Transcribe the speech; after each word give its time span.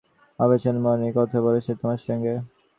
অবচেতন 0.39 0.75
মনই 0.83 1.11
কথা 1.17 1.37
বলেছে, 1.41 1.71
তোমার 1.75 1.99
সঙ্গে। 2.07 2.33